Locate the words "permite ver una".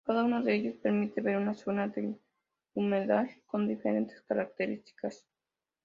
0.81-1.53